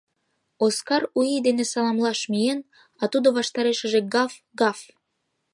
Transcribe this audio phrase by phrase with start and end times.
[0.65, 2.59] Оскар У ий дене саламлаш миен,
[3.01, 4.79] а тудо ваштарешыже— гав!гав!